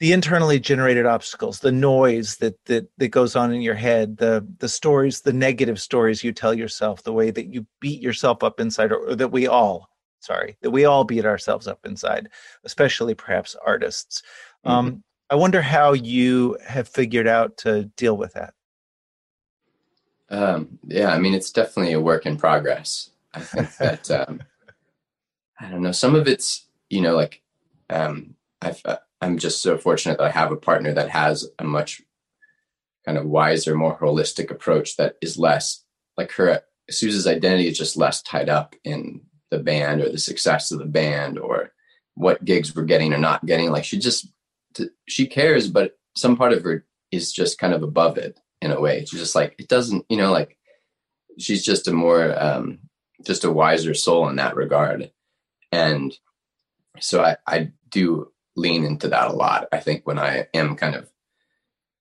[0.00, 4.46] the internally generated obstacles the noise that that that goes on in your head the
[4.58, 8.58] the stories the negative stories you tell yourself the way that you beat yourself up
[8.60, 9.88] inside or, or that we all
[10.24, 12.28] sorry that we all beat ourselves up inside
[12.64, 14.22] especially perhaps artists.
[14.64, 14.70] Mm-hmm.
[14.70, 18.54] um, i wonder how you have figured out to deal with that.
[20.30, 23.10] Um, yeah i mean it's definitely a work in progress.
[23.32, 24.42] I think that um,
[25.60, 27.42] i don't know some of it's you know like
[27.90, 31.64] um, i've uh, I'm just so fortunate that I have a partner that has a
[31.64, 32.02] much
[33.06, 35.82] kind of wiser, more holistic approach that is less
[36.16, 36.60] like her
[36.90, 39.22] Suz's identity is just less tied up in
[39.56, 41.72] the band or the success of the band or
[42.14, 43.70] what gigs we're getting or not getting.
[43.70, 44.28] Like she just
[45.06, 48.80] she cares, but some part of her is just kind of above it in a
[48.80, 49.04] way.
[49.04, 50.56] She's just like it doesn't, you know, like
[51.38, 52.78] she's just a more um
[53.24, 55.10] just a wiser soul in that regard.
[55.72, 56.16] And
[57.00, 59.68] so I, I do lean into that a lot.
[59.72, 61.10] I think when I am kind of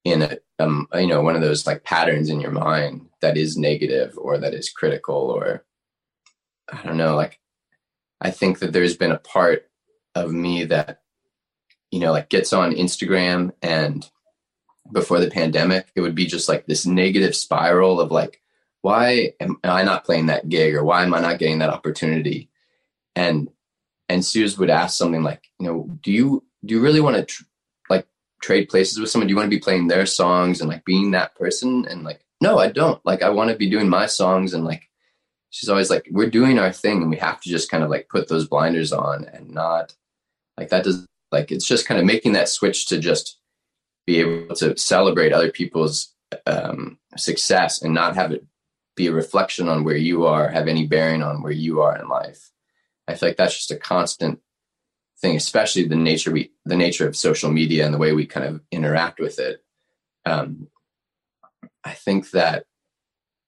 [0.04, 3.58] in a, um, you know, one of those like patterns in your mind that is
[3.58, 5.66] negative or that is critical or
[6.72, 7.40] I don't know, like
[8.24, 9.70] I think that there's been a part
[10.16, 11.02] of me that,
[11.92, 14.10] you know, like gets on Instagram and
[14.92, 18.42] before the pandemic, it would be just like this negative spiral of like,
[18.82, 22.50] why am I not playing that gig or why am I not getting that opportunity?
[23.16, 23.50] And
[24.10, 27.24] and Suz would ask something like, you know, do you do you really want to
[27.24, 27.44] tr-
[27.90, 28.08] like
[28.42, 29.28] trade places with someone?
[29.28, 31.86] Do you want to be playing their songs and like being that person?
[31.90, 33.04] And like, no, I don't.
[33.06, 34.90] Like, I want to be doing my songs and like.
[35.54, 38.10] She's always like, we're doing our thing, and we have to just kind of like
[38.10, 39.94] put those blinders on and not
[40.58, 40.84] like that.
[40.84, 43.38] Does like it's just kind of making that switch to just
[44.08, 46.16] be able to celebrate other people's
[46.48, 48.46] um, success and not have it
[48.96, 52.08] be a reflection on where you are, have any bearing on where you are in
[52.08, 52.50] life.
[53.08, 54.40] I feel like that's just a constant
[55.22, 58.48] thing, especially the nature we the nature of social media and the way we kind
[58.48, 59.64] of interact with it.
[60.26, 60.68] Um,
[61.84, 62.66] I think that,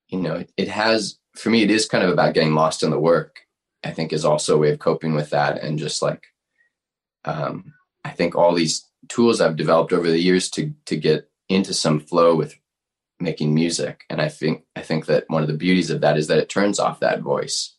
[0.08, 2.90] you know, it, it has, for me, it is kind of about getting lost in
[2.90, 3.40] the work,
[3.84, 5.62] I think is also a way of coping with that.
[5.62, 6.24] And just like,
[7.24, 11.74] um, I think all these tools I've developed over the years to, to get into
[11.74, 12.56] some flow with
[13.20, 14.04] making music.
[14.10, 16.48] And I think, I think that one of the beauties of that is that it
[16.48, 17.74] turns off that voice,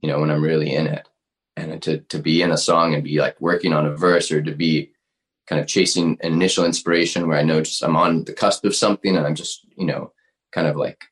[0.00, 1.08] you know, when I'm really in it
[1.56, 4.42] and to, to be in a song and be like working on a verse or
[4.42, 4.92] to be
[5.46, 8.74] kind of chasing an initial inspiration where I know just I'm on the cusp of
[8.74, 10.12] something and I'm just, you know,
[10.52, 11.04] kind of like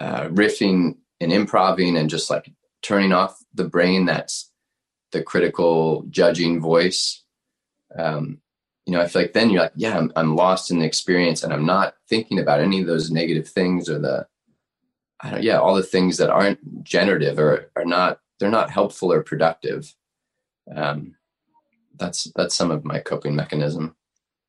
[0.00, 2.50] uh, riffing and improvising and just like
[2.82, 4.50] turning off the brain that's
[5.12, 7.22] the critical judging voice.
[7.96, 8.40] Um,
[8.86, 11.42] you know, I feel like then you're like, yeah, I'm, I'm lost in the experience
[11.42, 14.26] and I'm not thinking about any of those negative things or the,
[15.20, 19.12] I don't, yeah, all the things that aren't generative or are not, they're not helpful
[19.12, 19.94] or productive.
[20.74, 21.14] Um,
[21.96, 23.94] that's that's some of my coping mechanism.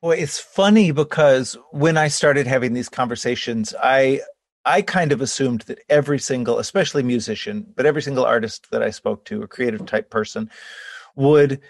[0.01, 4.21] Boy, it's funny because when I started having these conversations, I
[4.65, 8.89] I kind of assumed that every single, especially musician, but every single artist that I
[8.89, 10.49] spoke to, a creative type person,
[11.15, 11.61] would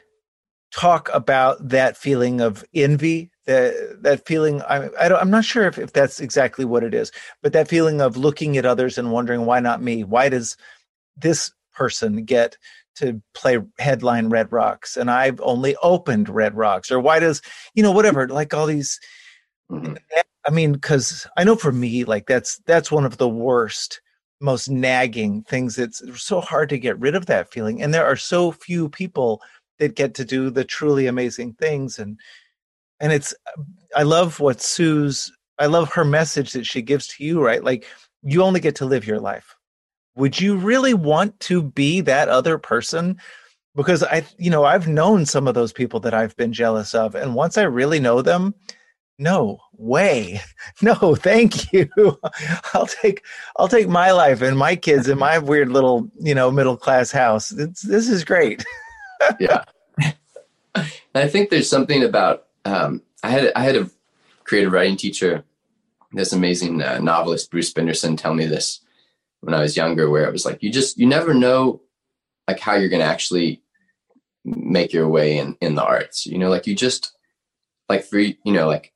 [0.73, 4.61] talk about that feeling of envy, that that feeling.
[4.63, 7.67] I, I don't, I'm not sure if, if that's exactly what it is, but that
[7.67, 10.03] feeling of looking at others and wondering why not me?
[10.03, 10.57] Why does
[11.17, 12.57] this person get
[12.95, 17.41] to play headline Red Rocks and I've only opened Red Rocks or why does
[17.73, 18.99] you know whatever like all these
[19.71, 19.95] mm-hmm.
[20.47, 24.01] I mean cuz I know for me like that's that's one of the worst
[24.41, 28.17] most nagging things it's so hard to get rid of that feeling and there are
[28.17, 29.41] so few people
[29.79, 32.19] that get to do the truly amazing things and
[32.99, 33.33] and it's
[33.95, 37.85] I love what Suz I love her message that she gives to you right like
[38.23, 39.55] you only get to live your life
[40.15, 43.19] would you really want to be that other person?
[43.75, 47.15] Because I, you know, I've known some of those people that I've been jealous of.
[47.15, 48.55] And once I really know them,
[49.17, 50.41] no way.
[50.81, 51.89] No, thank you.
[52.73, 53.23] I'll take
[53.57, 57.11] I'll take my life and my kids and my weird little, you know, middle class
[57.11, 57.51] house.
[57.51, 58.65] It's, this is great.
[59.39, 59.63] yeah.
[61.13, 63.89] I think there's something about um, I had I had a
[64.43, 65.45] creative writing teacher,
[66.11, 68.81] this amazing uh, novelist Bruce Benderson, tell me this
[69.39, 71.81] when I was younger, where it was like you just you never know
[72.47, 73.61] like how you're going to actually
[74.43, 76.25] make your way in in the arts.
[76.25, 77.15] You know, like you just
[77.87, 78.91] like for you know like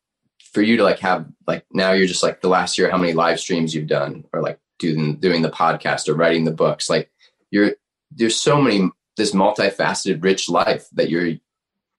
[0.53, 3.13] for you to like have like now you're just like the last year how many
[3.13, 7.11] live streams you've done or like doing doing the podcast or writing the books like
[7.51, 7.73] you're
[8.11, 11.33] there's so many this multifaceted rich life that you're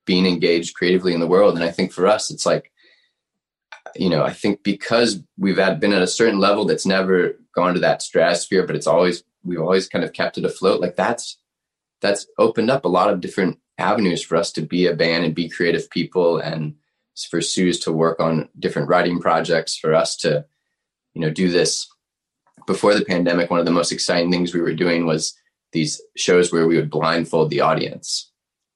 [0.06, 2.70] being engaged creatively in the world and i think for us it's like
[3.96, 7.74] you know, I think because we've had been at a certain level that's never gone
[7.74, 10.80] to that stratosphere, but it's always we've always kind of kept it afloat.
[10.80, 11.38] Like that's
[12.00, 15.34] that's opened up a lot of different avenues for us to be a band and
[15.34, 16.74] be creative people, and
[17.24, 20.44] for Suz to work on different writing projects, for us to,
[21.14, 21.88] you know, do this.
[22.66, 25.34] Before the pandemic, one of the most exciting things we were doing was
[25.72, 28.30] these shows where we would blindfold the audience,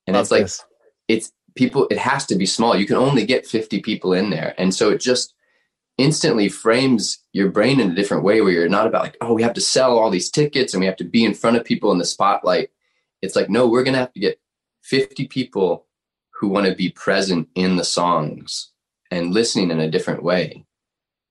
[0.07, 0.65] and Love it's like this.
[1.09, 4.55] it's people it has to be small you can only get 50 people in there
[4.59, 5.35] and so it just
[5.97, 9.43] instantly frames your brain in a different way where you're not about like oh we
[9.43, 11.93] have to sell all these tickets and we have to be in front of people
[11.93, 12.71] in the spotlight
[13.23, 14.41] it's like no we're going to have to get
[14.83, 15.84] 50 people
[16.45, 18.71] who want to be present in the songs
[19.11, 20.65] and listening in a different way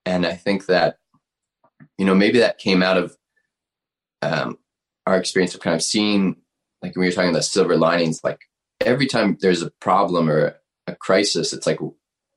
[0.06, 0.98] and i think that
[1.98, 3.16] you know maybe that came out of
[4.22, 4.58] um,
[5.06, 6.38] our experience of kind of seeing
[6.82, 8.40] like when we were talking about silver linings like
[8.86, 10.56] every time there's a problem or
[10.88, 11.80] a crisis, it's like,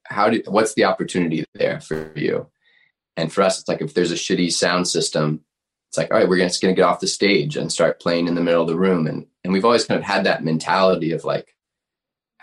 [0.05, 2.49] how do, what's the opportunity there for you?
[3.17, 5.41] And for us, it's like if there's a shitty sound system,
[5.89, 8.29] it's like, all right, we're just going to get off the stage and start playing
[8.29, 9.07] in the middle of the room.
[9.07, 11.55] And, and we've always kind of had that mentality of like,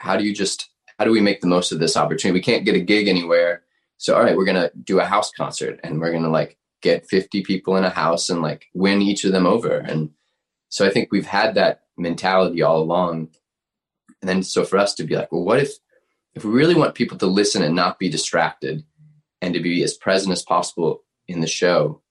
[0.04, 2.38] how do you just, how do we make the most of this opportunity?
[2.38, 3.64] We can't get a gig anywhere.
[3.98, 7.42] So, all right, we're to do a house concert and we're to like get 50
[7.44, 9.78] people in a house and like win each of them over.
[9.78, 10.10] And
[10.68, 13.30] so I think we've had that mentality all along.
[14.22, 15.72] And then so for us to be like, well, what if
[16.36, 18.84] if we really want people to listen and not be distracted
[19.42, 22.02] and to be as present as possible in the show,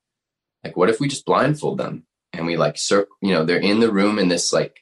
[0.64, 3.80] like what if we just blindfold them and we like circle, you know, they're in
[3.80, 4.78] the room in this like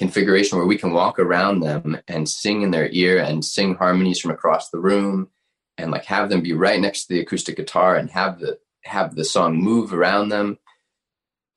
[0.00, 4.18] configuration where we can walk around them and sing in their ear and sing harmonies
[4.18, 5.28] from across the room
[5.76, 9.14] and like have them be right next to the acoustic guitar and have the have
[9.14, 10.58] the song move around them.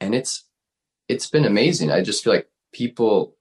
[0.01, 0.43] And it's
[1.07, 1.89] it's been amazing.
[1.89, 3.37] I just feel like people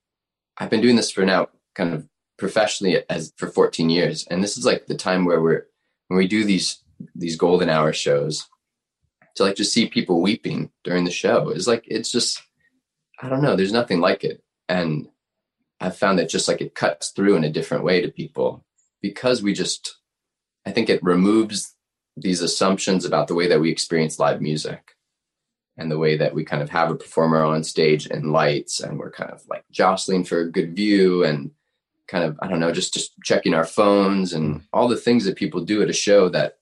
[0.58, 2.06] i've been doing this for now kind of
[2.38, 4.24] professionally as for 14 years.
[4.28, 5.66] And this is like the time where we're
[6.06, 6.80] when we do these
[7.16, 8.46] these golden hour shows
[9.34, 11.48] to like just see people weeping during the show.
[11.48, 12.40] Is like it's just
[13.20, 13.56] i don't know.
[13.56, 15.08] There's nothing like it and
[15.80, 18.64] i've found that just like it cuts through in a different way to people
[19.00, 19.98] because we just
[20.66, 21.74] i think it removes
[22.16, 24.96] these assumptions about the way that we experience live music
[25.78, 28.98] and the way that we kind of have a performer on stage and lights and
[28.98, 31.50] we're kind of like jostling for a good view and
[32.06, 34.62] kind of i don't know just just checking our phones and mm.
[34.72, 36.58] all the things that people do at a show that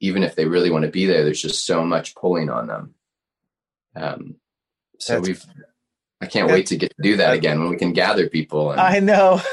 [0.00, 2.94] even if they really want to be there there's just so much pulling on them
[3.96, 4.36] um
[5.00, 5.44] so That's, we've
[6.20, 8.80] i can't wait to get to do that again when we can gather people and,
[8.80, 9.40] i know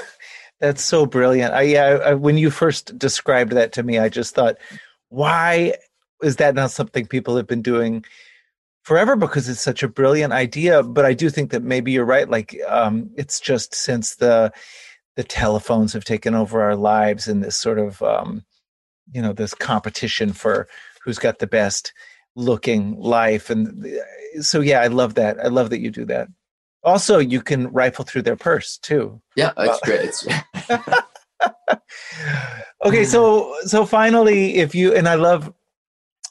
[0.61, 1.55] That's so brilliant.
[1.55, 4.57] I, yeah, I, when you first described that to me, I just thought,
[5.09, 5.73] why
[6.21, 8.05] is that not something people have been doing
[8.83, 9.15] forever?
[9.15, 10.83] Because it's such a brilliant idea.
[10.83, 12.29] But I do think that maybe you're right.
[12.29, 14.53] Like, um, it's just since the
[15.17, 18.45] the telephones have taken over our lives and this sort of, um,
[19.11, 20.69] you know, this competition for
[21.03, 21.91] who's got the best
[22.35, 23.49] looking life.
[23.49, 25.37] And uh, so, yeah, I love that.
[25.43, 26.29] I love that you do that.
[26.83, 29.21] Also, you can rifle through their purse too.
[29.35, 30.25] Yeah, that's great.
[32.85, 35.53] okay, so so finally, if you and I love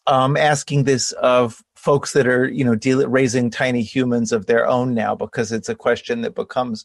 [0.07, 4.67] um, asking this of folks that are you know deal, raising tiny humans of their
[4.67, 6.85] own now because it's a question that becomes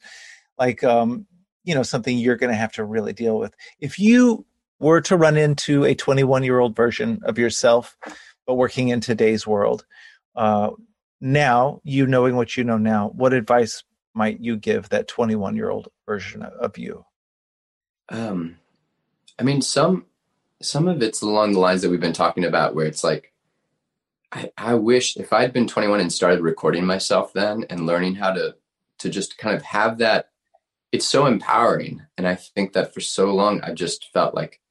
[0.57, 1.26] like um,
[1.63, 3.53] you know something you're going to have to really deal with.
[3.80, 4.45] If you
[4.80, 7.97] were to run into a 21 year old version of yourself,
[8.45, 9.86] but working in today's world,
[10.36, 10.72] uh,
[11.22, 15.70] now, you knowing what you know now, what advice might you give that 21 year
[15.70, 17.05] old version of you?
[18.09, 18.57] Um,
[19.39, 20.05] I mean, some
[20.61, 23.34] some of it's along the lines that we've been talking about, where it's like,
[24.32, 28.32] I, I wish if I'd been 21 and started recording myself then and learning how
[28.34, 28.55] to
[28.99, 30.30] to just kind of have that.
[30.91, 34.61] It's so empowering, and I think that for so long I've just felt like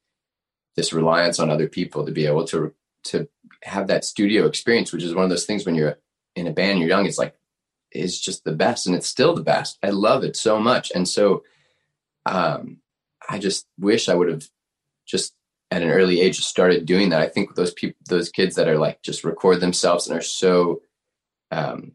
[0.75, 2.73] this reliance on other people to be able to
[3.03, 3.27] to
[3.63, 5.99] have that studio experience, which is one of those things when you're
[6.35, 7.35] in a band you're young it's like
[7.91, 9.77] is just the best and it's still the best.
[9.81, 10.91] I love it so much.
[10.93, 11.43] And so
[12.27, 12.77] um
[13.29, 14.47] i just wish i would have
[15.05, 15.35] just
[15.71, 17.21] at an early age started doing that.
[17.21, 20.81] I think those people those kids that are like just record themselves and are so
[21.51, 21.93] um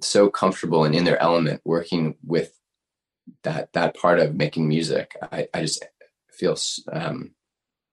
[0.00, 2.58] so comfortable and in their element working with
[3.42, 5.84] that that part of making music i i just
[6.30, 6.56] feel
[6.90, 7.32] um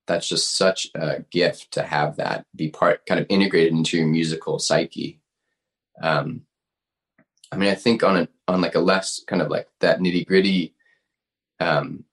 [0.08, 4.08] that's just such a gift to have that be part kind of integrated into your
[4.08, 5.20] musical psyche
[6.02, 6.42] um,
[7.52, 10.26] I mean, I think on a on like a less kind of like that nitty
[10.28, 10.76] gritty
[11.60, 12.04] um,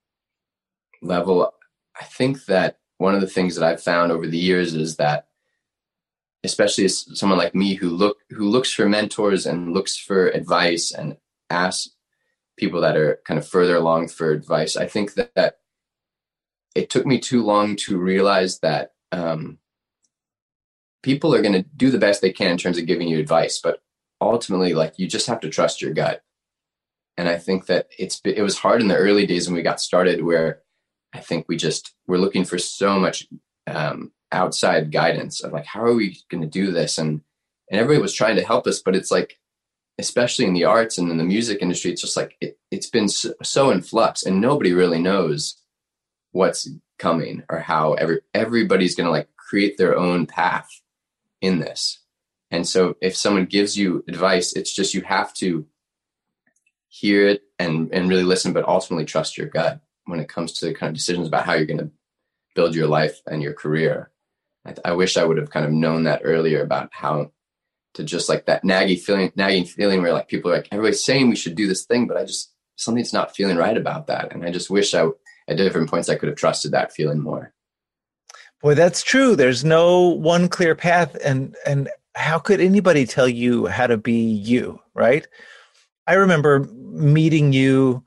[1.02, 1.52] level,
[2.00, 5.28] I think that one of the things that I've found over the years is that,
[6.44, 10.92] especially as someone like me who look who looks for mentors and looks for advice
[10.92, 11.16] and
[11.50, 11.90] asks
[12.56, 15.58] people that are kind of further along for advice, I think that, that
[16.74, 19.58] it took me too long to realize that um,
[21.04, 23.60] people are going to do the best they can in terms of giving you advice,
[23.62, 23.82] but
[24.22, 26.24] ultimately, like you just have to trust your gut.
[27.18, 29.80] And I think that it's it was hard in the early days when we got
[29.80, 30.62] started, where
[31.12, 33.28] I think we just we're looking for so much
[33.66, 37.20] um, outside guidance of like how are we going to do this, and
[37.70, 39.38] and everybody was trying to help us, but it's like
[39.98, 43.08] especially in the arts and in the music industry, it's just like it, has been
[43.08, 45.60] so, so in flux, and nobody really knows
[46.32, 50.80] what's coming or how every everybody's going to like create their own path
[51.44, 52.00] in this.
[52.50, 55.66] And so if someone gives you advice, it's just you have to
[56.88, 60.72] hear it and and really listen, but ultimately trust your gut when it comes to
[60.74, 61.90] kind of decisions about how you're going to
[62.54, 64.10] build your life and your career.
[64.66, 67.32] I, I, wish I would have kind of known that earlier about how
[67.94, 71.28] to just like that nagging feeling, nagging feeling where like people are like everybody's saying
[71.28, 74.44] we should do this thing, but I just something's not feeling right about that, and
[74.44, 75.08] I just wish I
[75.48, 77.53] at different points I could have trusted that feeling more.
[78.64, 79.36] Boy, that's true.
[79.36, 84.14] There's no one clear path, and and how could anybody tell you how to be
[84.14, 85.28] you, right?
[86.06, 88.02] I remember meeting you.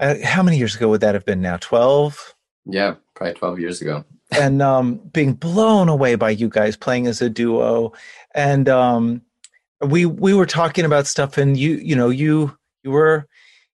[0.00, 1.40] Uh, how many years ago would that have been?
[1.40, 2.34] Now, twelve.
[2.64, 4.04] Yeah, probably twelve years ago.
[4.32, 7.92] and um, being blown away by you guys playing as a duo,
[8.34, 9.22] and um,
[9.80, 13.28] we we were talking about stuff, and you you know you you were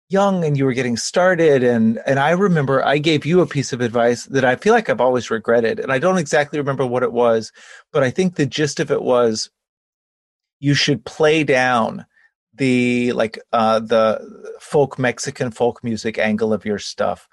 [0.09, 3.73] young and you were getting started and and I remember I gave you a piece
[3.73, 7.03] of advice that I feel like I've always regretted and I don't exactly remember what
[7.03, 7.53] it was
[7.93, 9.51] but I think the gist of it was
[10.61, 12.07] you should play down
[12.55, 17.29] the like uh the folk Mexican folk music angle of your stuff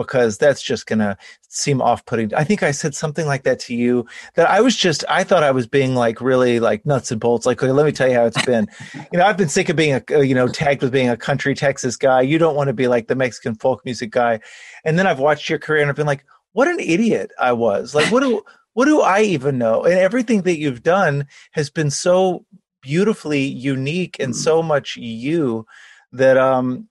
[0.00, 1.16] because that's just going to
[1.48, 2.34] seem off-putting.
[2.34, 5.42] I think I said something like that to you that I was just I thought
[5.42, 8.14] I was being like really like nuts and bolts like okay, let me tell you
[8.14, 8.66] how it's been.
[9.12, 11.16] you know, I've been sick of being a uh, you know tagged with being a
[11.16, 12.22] country Texas guy.
[12.22, 14.40] You don't want to be like the Mexican folk music guy.
[14.84, 17.94] And then I've watched your career and I've been like what an idiot I was.
[17.94, 18.42] Like what do
[18.72, 19.84] what do I even know?
[19.84, 22.46] And everything that you've done has been so
[22.80, 25.66] beautifully unique and so much you
[26.12, 26.88] that um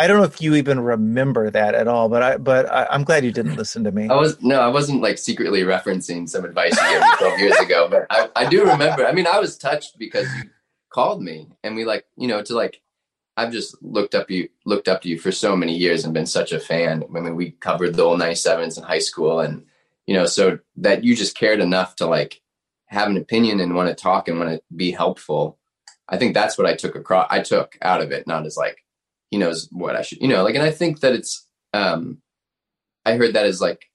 [0.00, 3.04] I don't know if you even remember that at all, but I but I, am
[3.04, 4.08] glad you didn't listen to me.
[4.08, 7.56] I was no, I wasn't like secretly referencing some advice you gave me 12 years
[7.58, 9.06] ago, but I, I do remember.
[9.06, 10.44] I mean, I was touched because you
[10.88, 12.80] called me and we like, you know, to like
[13.36, 16.24] I've just looked up you looked up to you for so many years and been
[16.24, 17.04] such a fan.
[17.04, 19.66] I mean, we covered the old 97s in high school and
[20.06, 22.40] you know, so that you just cared enough to like
[22.86, 25.58] have an opinion and want to talk and want to be helpful.
[26.08, 28.78] I think that's what I took across I took out of it, not as like
[29.30, 32.18] he knows what I should, you know, like and I think that it's um
[33.04, 33.90] I heard that as like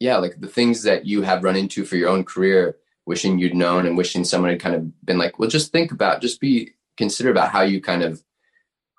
[0.00, 2.76] yeah, like the things that you have run into for your own career,
[3.06, 6.20] wishing you'd known and wishing someone had kind of been like, well, just think about,
[6.20, 8.22] just be consider about how you kind of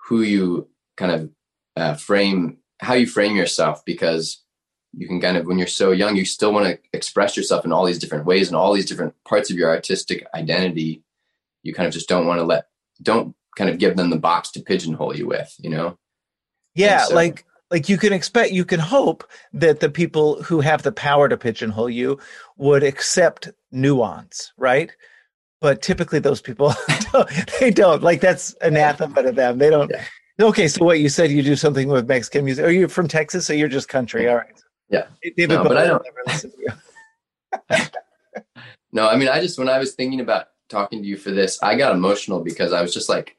[0.08, 0.68] who you
[0.98, 1.30] kind of
[1.78, 4.44] uh, frame how you frame yourself because
[4.94, 7.72] you can kind of when you're so young you still want to express yourself in
[7.72, 11.04] all these different ways and all these different parts of your artistic identity.
[11.64, 12.68] You kind of just don't want to let
[13.02, 15.98] don't kind of give them the box to pigeonhole you with you know?
[16.74, 20.84] Yeah so, like like you can expect you can hope that the people who have
[20.84, 22.20] the power to pigeonhole you
[22.58, 24.92] would accept nuance right?
[25.62, 26.74] But typically those people
[27.60, 28.04] they don't.
[28.04, 29.58] Like that's anathema to them.
[29.58, 30.04] They don't yeah.
[30.48, 32.66] okay so what you said you do something with mexican music.
[32.66, 34.28] Are you from texas so you're just country?
[34.30, 34.56] All right
[34.90, 35.06] yeah.
[35.36, 36.06] David no, but i don't
[38.92, 41.62] no i mean i just when i was thinking about talking to you for this
[41.64, 43.38] i got emotional because i was just like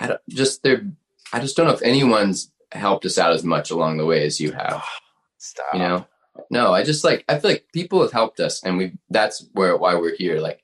[0.00, 0.84] i don't just there
[1.32, 4.40] i just don't know if anyone's helped us out as much along the way as
[4.40, 4.82] you have
[5.38, 5.66] Stop.
[5.72, 6.06] you know
[6.50, 9.76] no i just like i feel like people have helped us and we that's where
[9.76, 10.62] why we're here like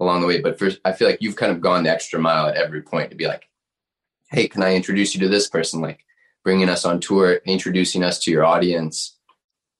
[0.00, 0.40] along the way.
[0.40, 3.10] But first, I feel like you've kind of gone the extra mile at every point
[3.10, 3.48] to be like,
[4.30, 5.80] hey, can I introduce you to this person?
[5.80, 6.04] Like
[6.44, 9.16] bringing us on tour, introducing us to your audience,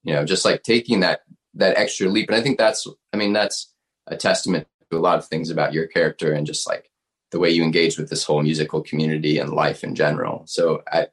[0.03, 1.23] you know, just like taking that
[1.55, 2.29] that extra leap.
[2.29, 3.73] And I think that's, I mean, that's
[4.07, 6.91] a testament to a lot of things about your character and just like
[7.31, 10.43] the way you engage with this whole musical community and life in general.
[10.47, 11.09] So I,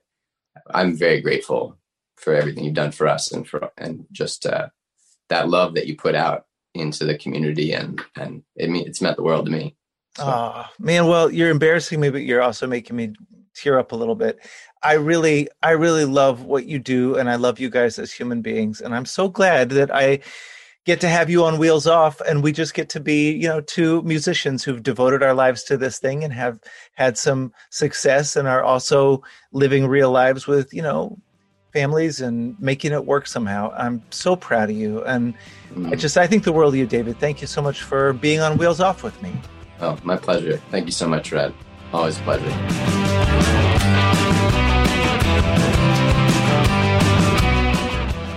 [0.73, 1.77] I'm very grateful
[2.17, 4.69] for everything you've done for us and for and just uh,
[5.29, 9.15] that love that you put out into the community and and it mean it's meant
[9.15, 9.75] the world to me
[10.17, 10.23] so.
[10.25, 13.13] oh man well you're embarrassing me but you're also making me
[13.53, 14.39] tear up a little bit
[14.83, 18.41] i really i really love what you do and i love you guys as human
[18.41, 20.19] beings and i'm so glad that i
[20.85, 23.59] get to have you on wheels off and we just get to be you know
[23.61, 26.59] two musicians who've devoted our lives to this thing and have
[26.93, 29.21] had some success and are also
[29.51, 31.17] living real lives with you know
[31.75, 33.69] families and making it work somehow.
[33.77, 35.03] I'm so proud of you.
[35.03, 35.33] And
[35.73, 35.91] mm.
[35.91, 37.19] I just, I think the world of you, David.
[37.19, 39.33] Thank you so much for being on Wheels Off with me.
[39.81, 40.57] Oh, my pleasure.
[40.71, 41.53] Thank you so much, Rhett.
[41.91, 43.84] Always a pleasure.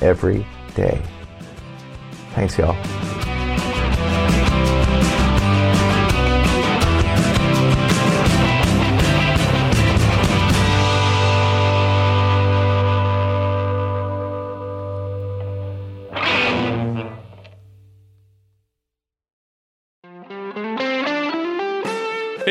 [0.00, 1.00] every day.
[2.34, 2.76] Thanks, y'all.